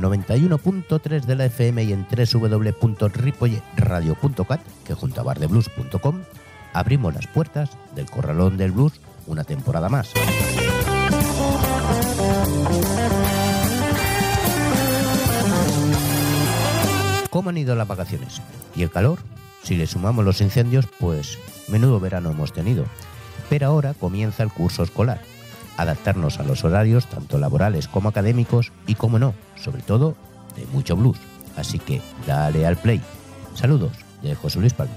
[0.00, 6.22] buenas, desde el 91.3 de la FM y en www.ripoyeradio.cat, que junto a bardeblues.com,
[6.72, 10.12] abrimos las puertas del Corralón del Blues una temporada más.
[17.30, 18.42] ¿Cómo han ido las vacaciones?
[18.76, 19.18] ¿Y el calor?
[19.62, 22.86] Si le sumamos los incendios, pues menudo verano hemos tenido.
[23.48, 25.20] Pero ahora comienza el curso escolar.
[25.76, 30.16] Adaptarnos a los horarios, tanto laborales como académicos, y como no, sobre todo,
[30.56, 31.18] de mucho blues.
[31.56, 33.00] Así que dale al play.
[33.54, 34.94] Saludos de José Luis Palma.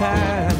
[0.00, 0.59] Time.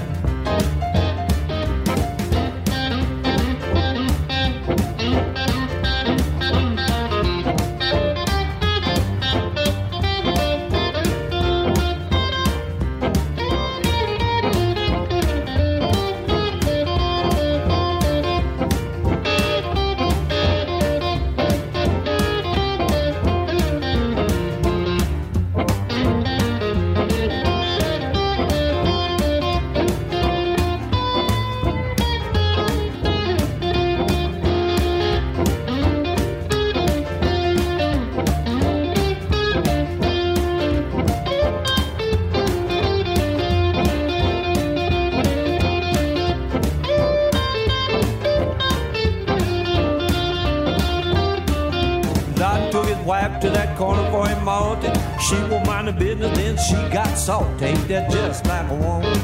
[55.92, 57.62] The business, then she got salt.
[57.62, 59.18] Ain't that just like a woman?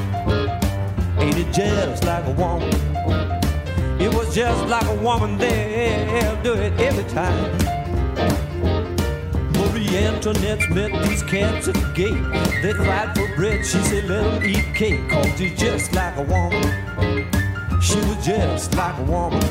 [1.19, 2.69] Ain't it just like a woman?
[4.01, 7.51] It was just like a woman, they'll do it every time.
[9.53, 12.61] Marie Antoinette met these cats at the gate.
[12.61, 16.23] They cried for bread, she said, let them eat cake, cause she's just like a
[16.23, 16.63] woman.
[17.81, 19.41] She was just like a woman.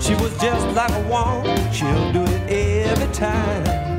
[0.00, 3.93] She was just like a woman, she'll do it every time.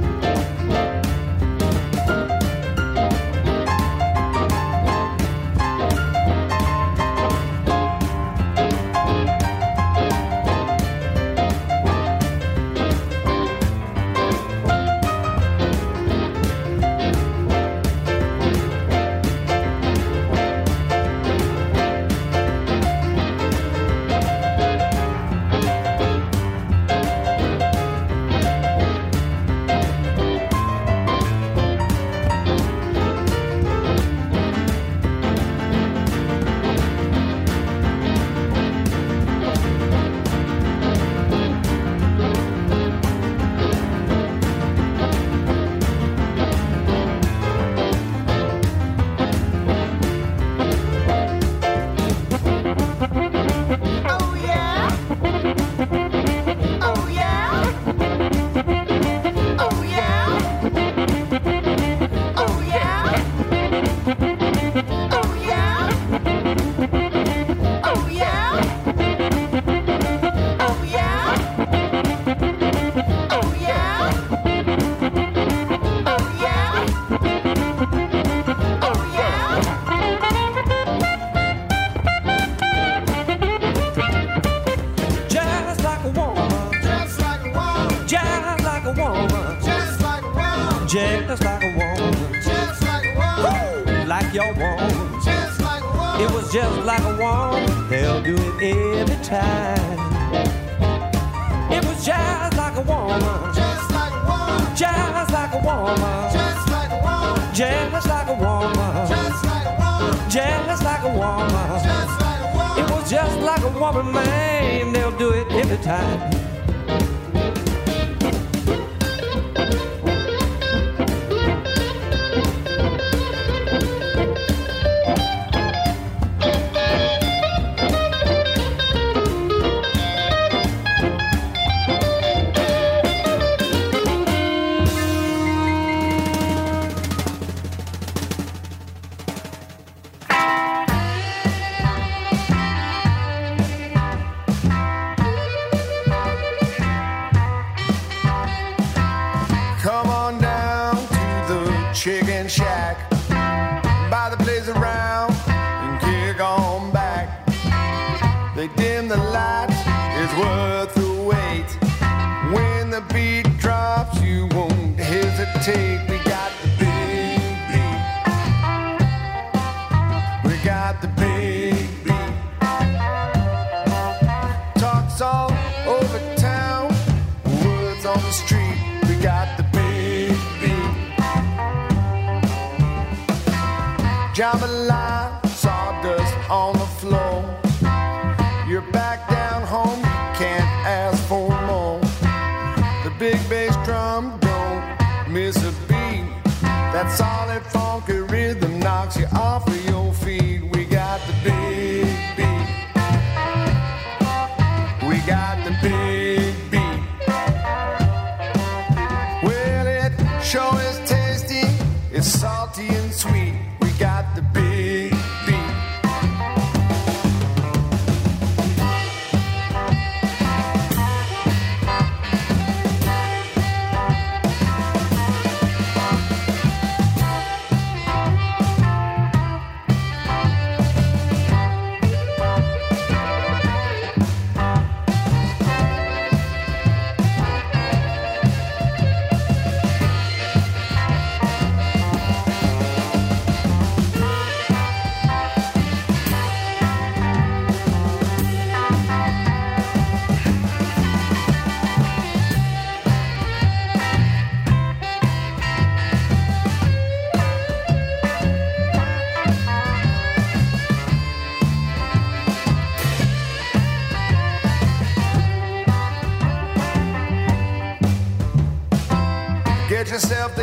[184.45, 185.04] job a lot.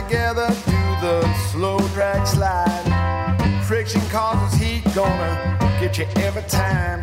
[0.08, 3.64] Together, do the slow drag slide.
[3.66, 7.00] Friction causes heat, gonna get you every time.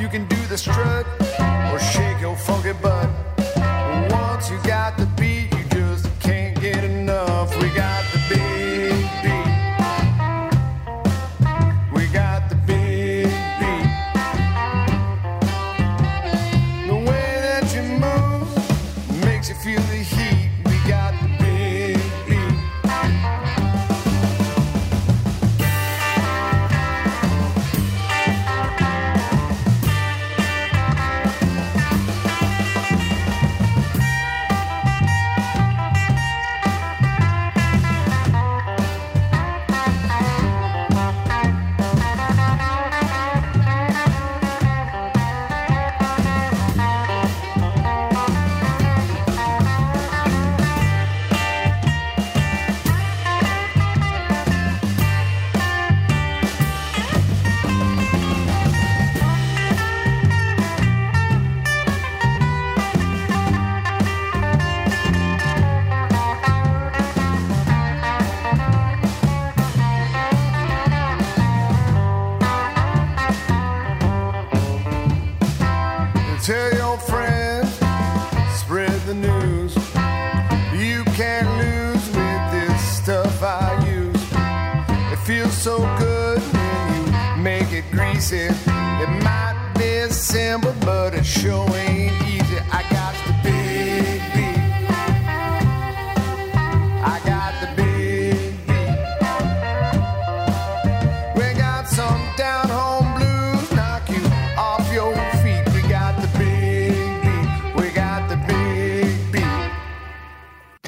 [0.00, 1.06] You can do the strut
[1.72, 2.87] or shake your funky butt.
[80.74, 84.22] You can't lose with this stuff I use.
[85.12, 88.48] It feels so good when you make it greasy.
[89.04, 91.66] It might be simple, but it sure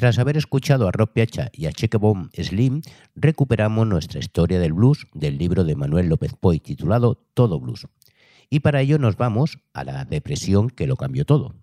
[0.01, 1.99] Tras haber escuchado a Rob Piazza y a Cheque
[2.33, 2.81] Slim,
[3.13, 7.85] recuperamos nuestra historia del blues del libro de Manuel López Poy titulado Todo Blues.
[8.49, 11.53] Y para ello nos vamos a la depresión que lo cambió todo.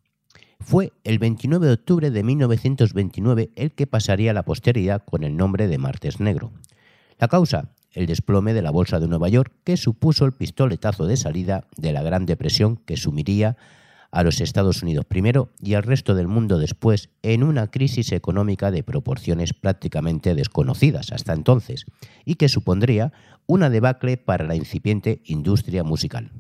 [0.61, 5.37] Fue el 29 de octubre de 1929 el que pasaría a la posteridad con el
[5.37, 6.53] nombre de Martes Negro.
[7.19, 11.17] La causa, el desplome de la Bolsa de Nueva York, que supuso el pistoletazo de
[11.17, 13.57] salida de la Gran Depresión que sumiría
[14.11, 18.71] a los Estados Unidos primero y al resto del mundo después en una crisis económica
[18.71, 21.85] de proporciones prácticamente desconocidas hasta entonces
[22.25, 23.13] y que supondría
[23.47, 26.31] una debacle para la incipiente industria musical.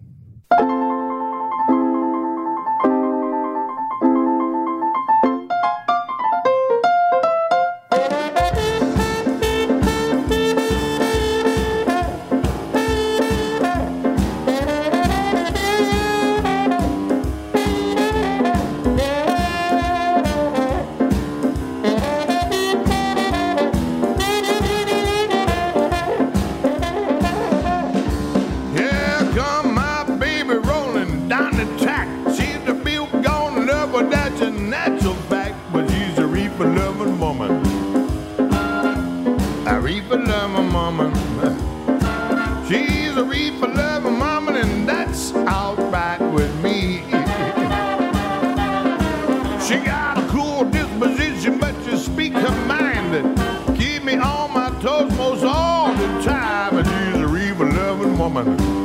[40.54, 41.12] Woman.
[42.68, 47.02] She's a reaper loving woman, and that's alright with me.
[49.66, 53.36] She got a cool disposition, but she speak her mind.
[53.76, 58.77] Keep me on my toes most all the time, and she's a reaper loving woman.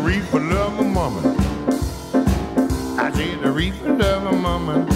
[0.00, 1.20] the reaper love my mama.
[2.98, 4.86] I say the reaper love my mama.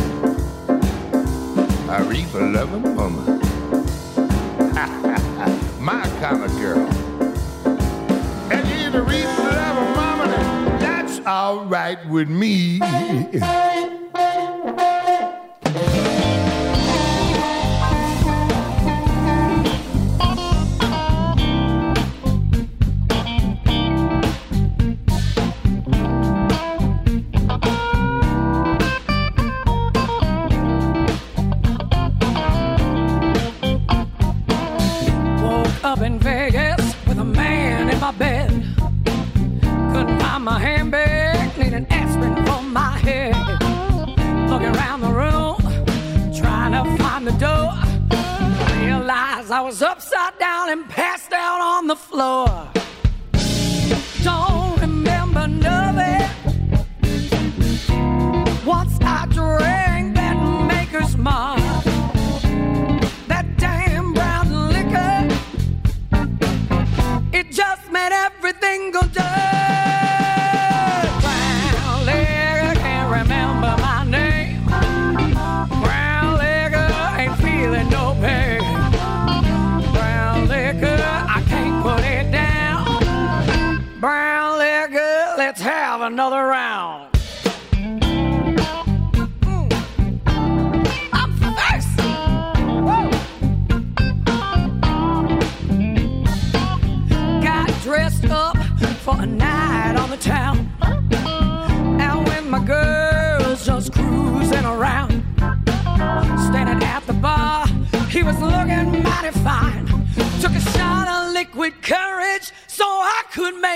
[1.91, 3.23] I reaper love my mama.
[5.79, 6.89] my kind of girl.
[8.51, 10.79] I say the reaper love my mama.
[10.81, 12.81] That's all right with me.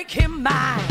[0.08, 0.87] make him mine.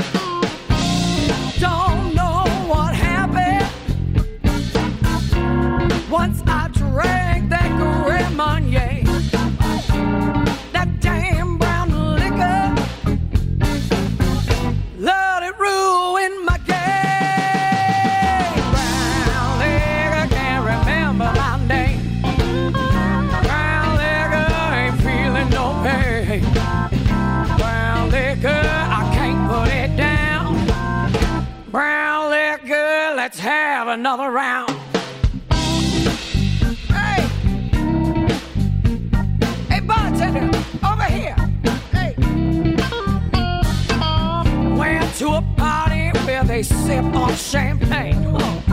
[47.27, 48.25] On champagne.
[48.27, 48.63] Oh,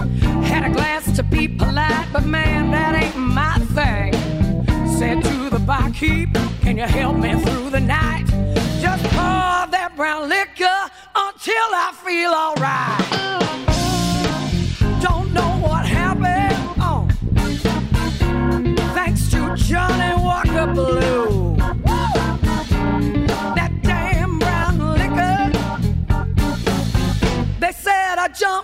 [0.43, 4.13] had a glass to be polite, but man, that ain't my thing.
[4.99, 8.27] Said to the barkeep, Can you help me through the night?
[8.81, 10.81] Just pour that brown liquor
[11.15, 13.01] until I feel alright.
[15.03, 16.57] Don't know what happened.
[16.79, 17.09] Oh,
[18.95, 21.44] thanks to Johnny Walker Blue.
[28.35, 28.64] jump.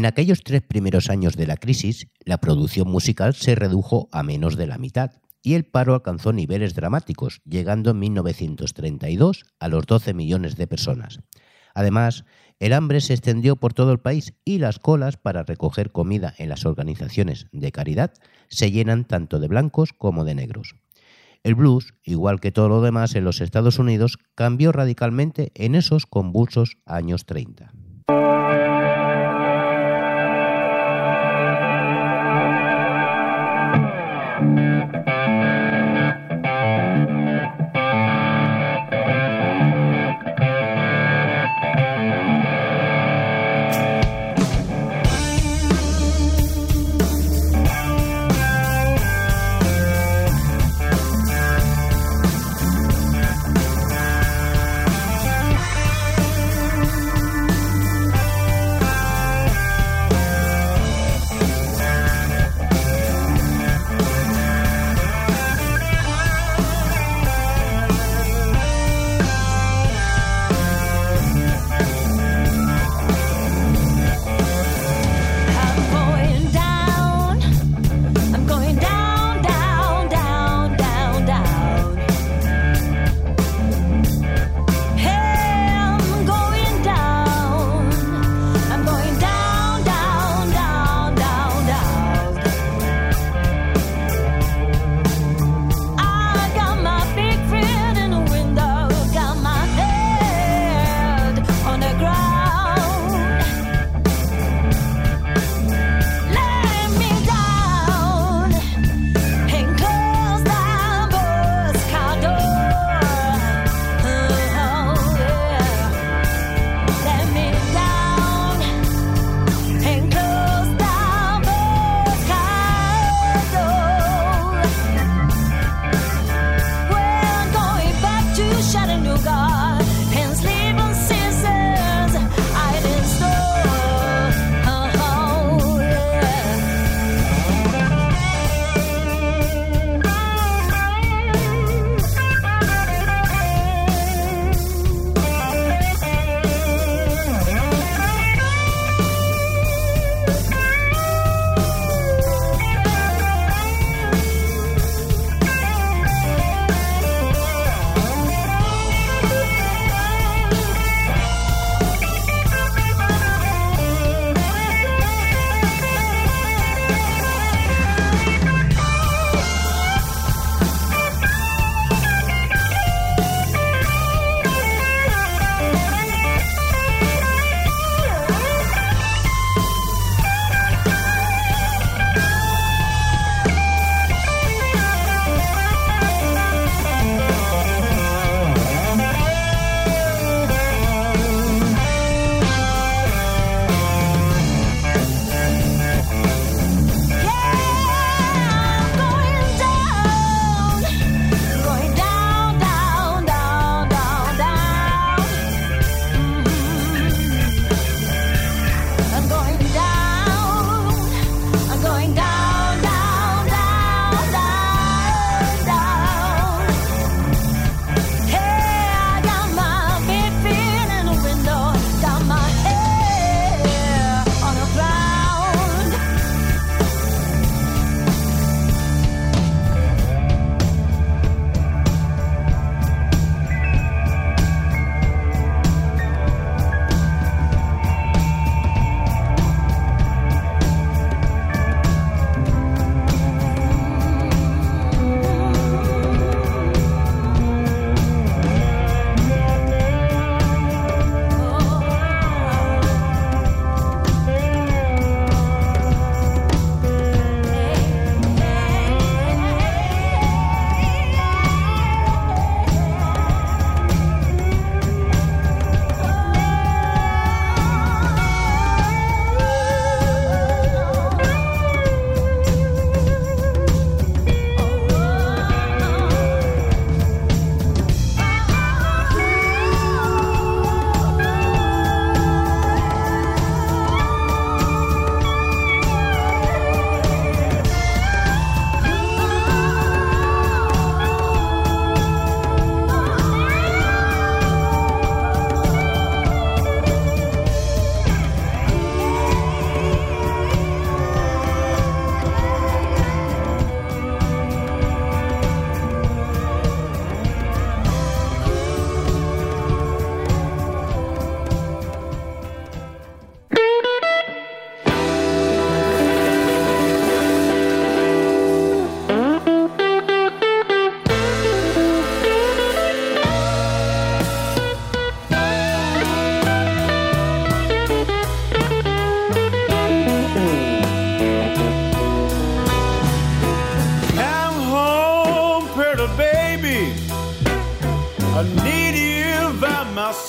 [0.00, 4.56] En aquellos tres primeros años de la crisis, la producción musical se redujo a menos
[4.56, 5.10] de la mitad
[5.42, 11.20] y el paro alcanzó niveles dramáticos, llegando en 1932 a los 12 millones de personas.
[11.74, 12.24] Además,
[12.60, 16.48] el hambre se extendió por todo el país y las colas para recoger comida en
[16.48, 18.14] las organizaciones de caridad
[18.48, 20.76] se llenan tanto de blancos como de negros.
[21.42, 26.06] El blues, igual que todo lo demás en los Estados Unidos, cambió radicalmente en esos
[26.06, 27.74] convulsos años 30.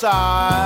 [0.03, 0.60] outside.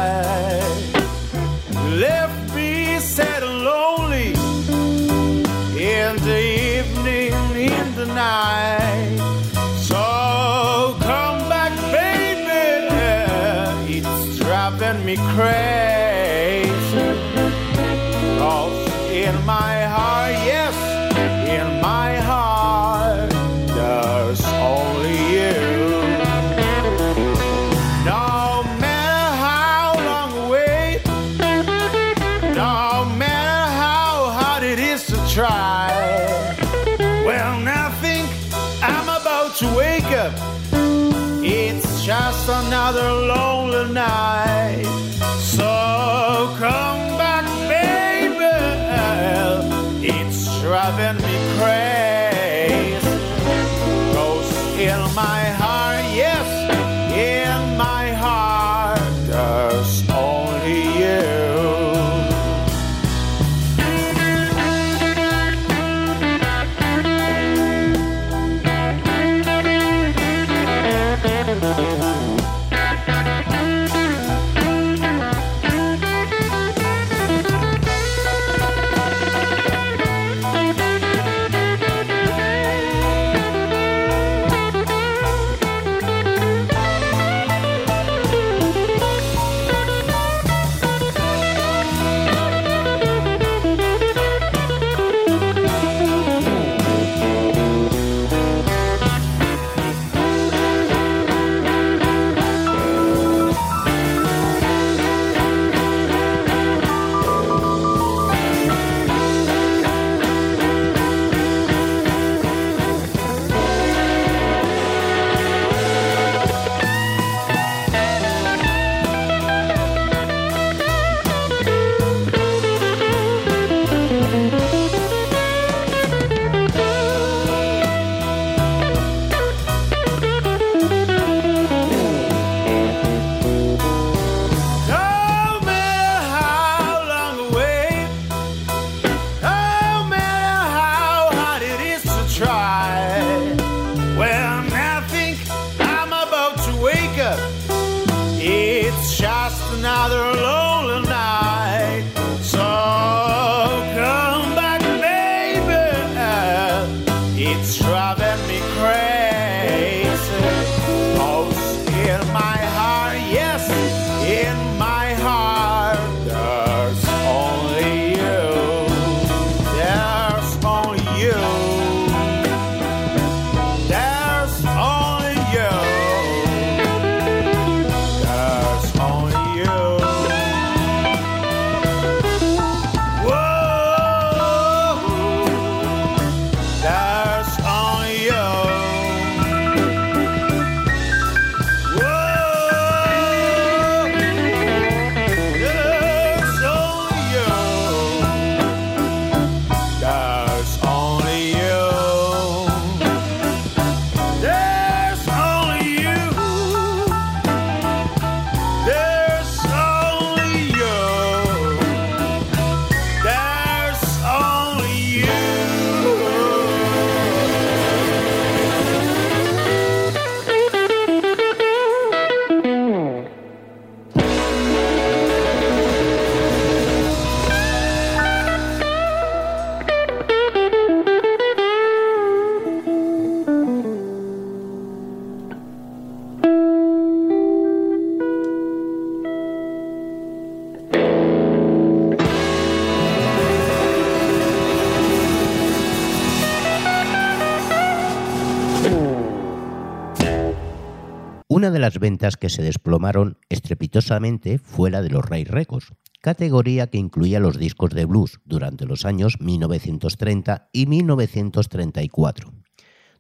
[251.86, 257.40] las ventas que se desplomaron estrepitosamente fue la de los Ray Records, categoría que incluía
[257.40, 262.52] los discos de blues durante los años 1930 y 1934.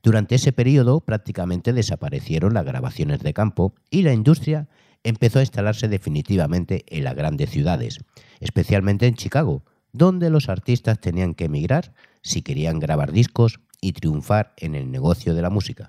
[0.01, 4.67] Durante ese periodo prácticamente desaparecieron las grabaciones de campo y la industria
[5.03, 7.99] empezó a instalarse definitivamente en las grandes ciudades,
[8.39, 14.55] especialmente en Chicago, donde los artistas tenían que emigrar si querían grabar discos y triunfar
[14.57, 15.87] en el negocio de la música.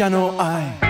[0.00, 0.89] 間の愛。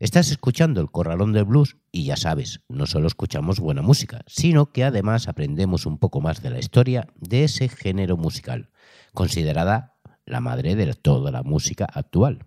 [0.00, 4.72] Estás escuchando el Corralón del Blues y ya sabes, no solo escuchamos buena música, sino
[4.72, 8.70] que además aprendemos un poco más de la historia de ese género musical,
[9.14, 9.94] considerada
[10.26, 12.44] la madre de toda la música actual.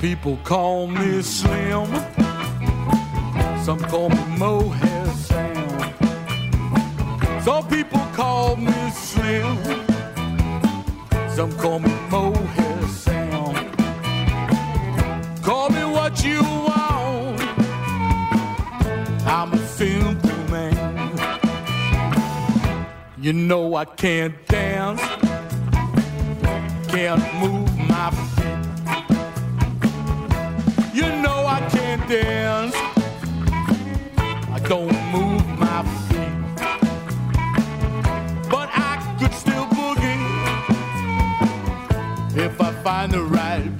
[0.00, 1.86] People call me Slim.
[3.62, 5.68] Some call me Mohair Sam.
[7.42, 9.58] Some people call me Slim.
[11.28, 13.54] Some call me Mohair Sam.
[15.42, 17.40] Call me what you want.
[19.26, 21.12] I'm a simple man.
[23.20, 25.02] You know I can't dance.
[26.88, 28.59] Can't move my feet.
[42.60, 43.79] I find the right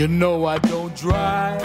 [0.00, 1.60] You know I don't drive.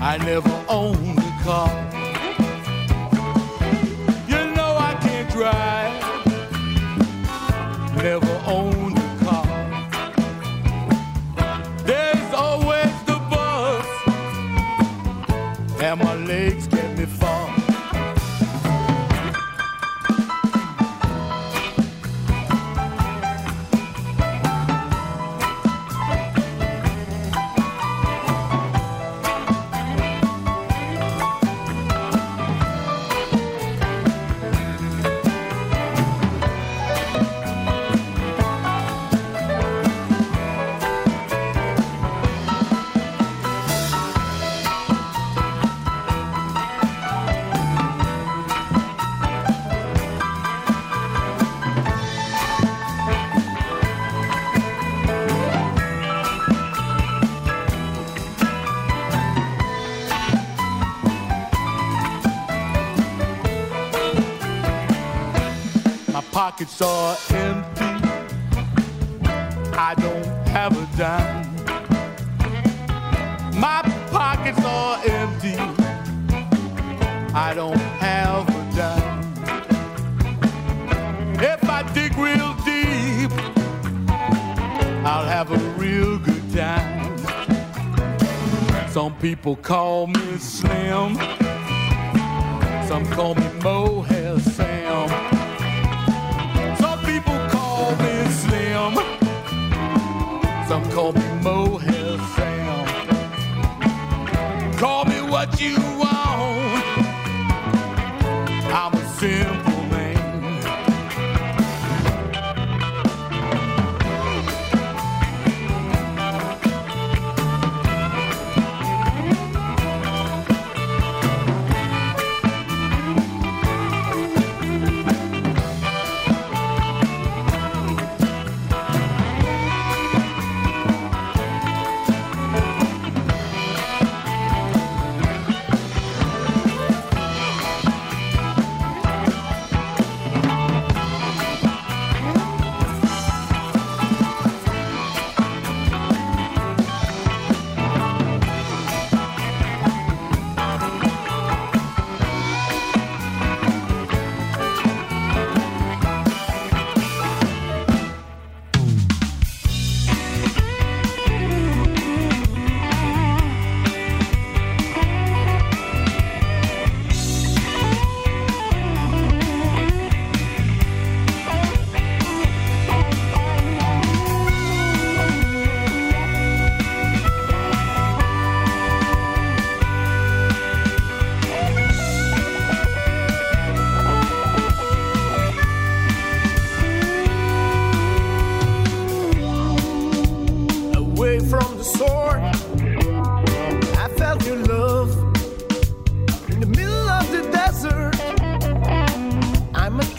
[0.00, 1.83] I never own a car.
[89.94, 91.14] call me Slim.
[92.88, 95.08] Some call me Mohair Sam.
[96.82, 98.94] Some people call me Slim.
[100.66, 102.86] Some call me Mohair Sam.
[104.78, 107.06] Call me what you want.
[108.80, 109.73] I'm a simple.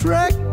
[0.06, 0.45] track.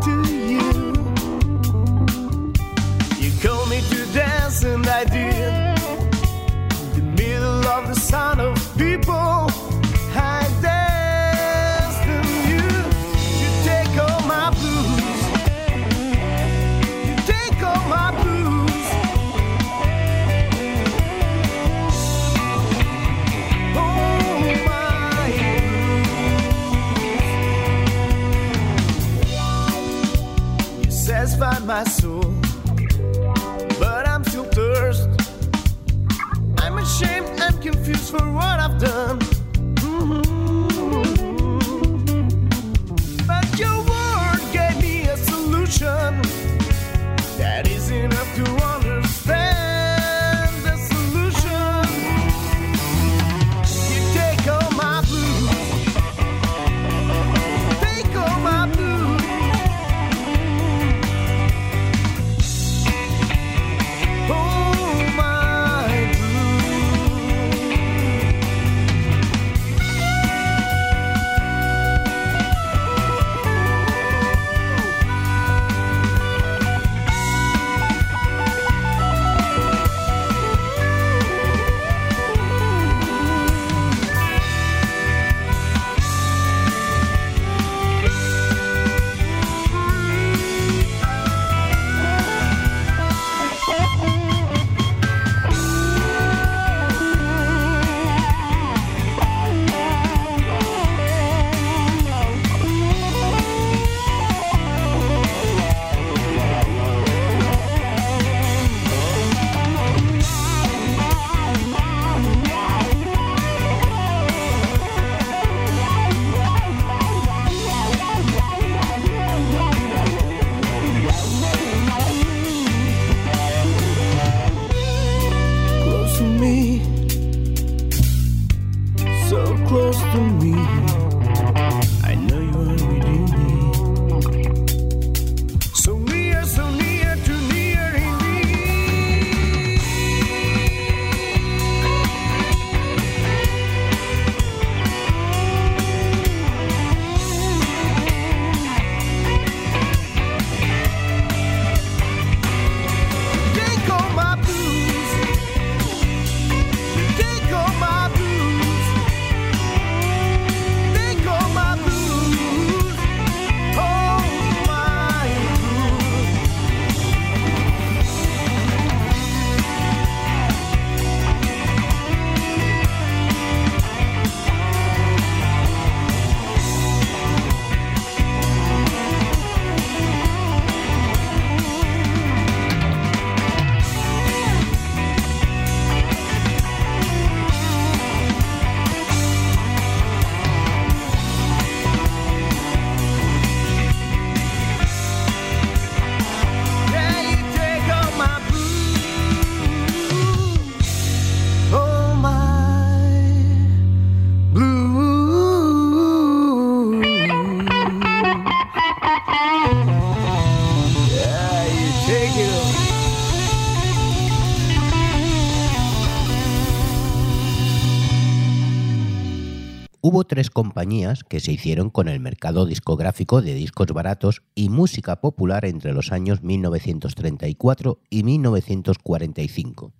[220.05, 225.21] hubo tres compañías que se hicieron con el mercado discográfico de discos baratos y música
[225.21, 229.93] popular entre los años 1934 y 1945.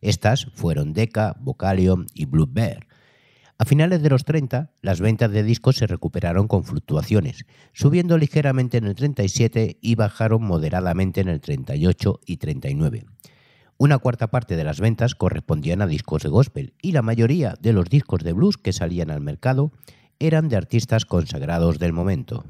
[0.00, 2.86] Estas fueron Decca, Vocalion y Blue Bear.
[3.58, 8.78] A finales de los 30, las ventas de discos se recuperaron con fluctuaciones, subiendo ligeramente
[8.78, 13.06] en el 37 y bajaron moderadamente en el 38 y 39.
[13.82, 17.72] Una cuarta parte de las ventas correspondían a discos de gospel y la mayoría de
[17.72, 19.72] los discos de blues que salían al mercado
[20.20, 22.44] eran de artistas consagrados del momento.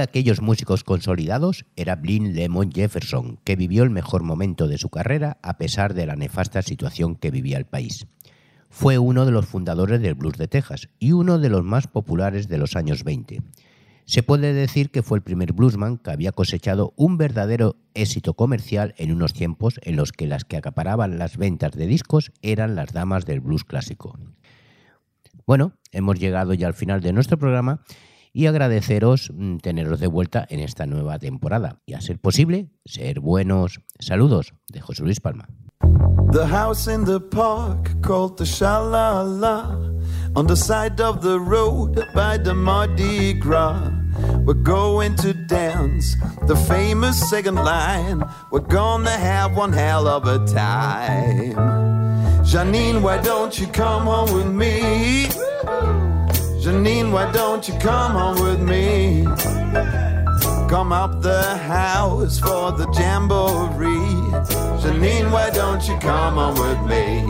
[0.00, 4.88] De aquellos músicos consolidados era Blin Lemon Jefferson, que vivió el mejor momento de su
[4.88, 8.06] carrera a pesar de la nefasta situación que vivía el país.
[8.70, 12.48] Fue uno de los fundadores del blues de Texas y uno de los más populares
[12.48, 13.42] de los años 20.
[14.06, 18.94] Se puede decir que fue el primer bluesman que había cosechado un verdadero éxito comercial
[18.96, 22.94] en unos tiempos en los que las que acaparaban las ventas de discos eran las
[22.94, 24.18] damas del blues clásico.
[25.46, 27.82] Bueno, hemos llegado ya al final de nuestro programa
[28.32, 31.80] y agradeceros mm, teneros de vuelta en esta nueva temporada.
[31.86, 33.80] Y a ser posible, ser buenos.
[33.98, 35.48] Saludos de José Luis Palma.
[36.32, 39.76] The house in the park called the Shalala
[40.36, 43.90] on the side of the road by the Mardi Gras.
[44.44, 46.16] We're going to dance
[46.46, 48.22] the famous second line.
[48.52, 51.54] We're gonna have one hell of a time.
[52.44, 56.09] Janine, why don't you come home with me?
[56.60, 59.24] Janine, why don't you come home with me?
[60.68, 63.96] Come up the house for the jamboree.
[64.82, 67.24] Janine, why don't you come on with me?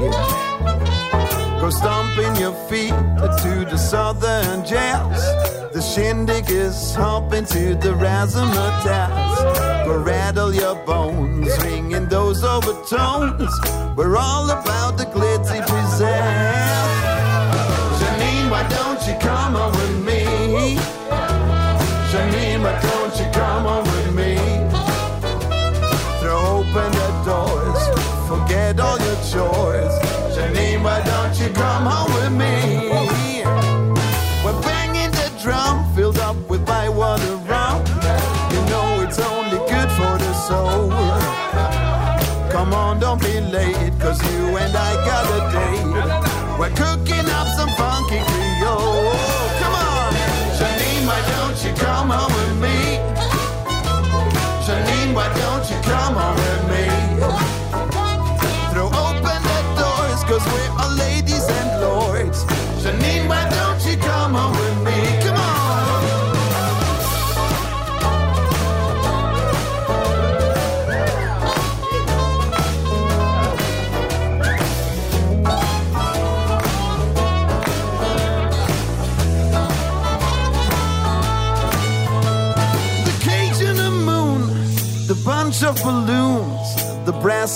[1.60, 5.22] Go stomping your feet to the southern jazz.
[5.72, 9.84] The shindig is hopping to the razzmatazz.
[9.84, 13.52] Go rattle your bones, ringing those overtones.
[13.96, 16.59] We're all about the glitzy pizzazz
[19.52, 20.76] summer with me.
[22.10, 23.49] Janine, don't you come?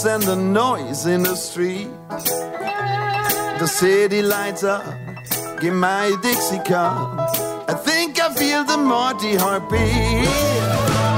[0.02, 1.88] And the noise in the street.
[3.60, 4.84] The city lights up,
[5.60, 7.30] give my Dixie cup.
[7.68, 11.13] I think I feel the Marty heartbeat.